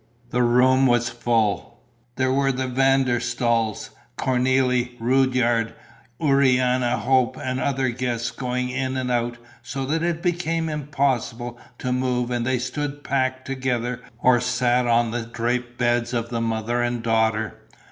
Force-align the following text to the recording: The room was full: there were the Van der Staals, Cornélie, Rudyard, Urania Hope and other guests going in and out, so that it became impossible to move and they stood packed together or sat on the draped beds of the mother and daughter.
The 0.31 0.41
room 0.41 0.87
was 0.87 1.09
full: 1.09 1.79
there 2.15 2.31
were 2.33 2.51
the 2.51 2.65
Van 2.67 3.03
der 3.03 3.19
Staals, 3.19 3.91
Cornélie, 4.17 4.93
Rudyard, 4.99 5.75
Urania 6.19 6.97
Hope 6.97 7.37
and 7.37 7.59
other 7.59 7.89
guests 7.89 8.31
going 8.31 8.69
in 8.71 8.97
and 8.97 9.11
out, 9.11 9.37
so 9.61 9.85
that 9.85 10.01
it 10.01 10.23
became 10.23 10.69
impossible 10.69 11.59
to 11.77 11.91
move 11.91 12.31
and 12.31 12.47
they 12.47 12.57
stood 12.57 13.03
packed 13.03 13.45
together 13.45 14.01
or 14.17 14.41
sat 14.41 14.87
on 14.87 15.11
the 15.11 15.21
draped 15.21 15.77
beds 15.77 16.15
of 16.15 16.29
the 16.29 16.41
mother 16.41 16.81
and 16.81 17.03
daughter. 17.03 17.59